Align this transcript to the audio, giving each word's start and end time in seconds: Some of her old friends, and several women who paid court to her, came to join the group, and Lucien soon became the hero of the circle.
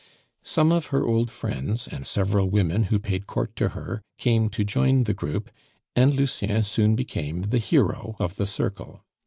Some 0.41 0.71
of 0.71 0.87
her 0.87 1.05
old 1.05 1.29
friends, 1.29 1.87
and 1.87 2.07
several 2.07 2.49
women 2.49 2.85
who 2.85 2.97
paid 2.97 3.27
court 3.27 3.55
to 3.57 3.69
her, 3.77 4.01
came 4.17 4.49
to 4.49 4.63
join 4.63 5.03
the 5.03 5.13
group, 5.13 5.51
and 5.95 6.15
Lucien 6.15 6.63
soon 6.63 6.95
became 6.95 7.43
the 7.43 7.59
hero 7.59 8.15
of 8.17 8.37
the 8.37 8.47
circle. 8.47 9.05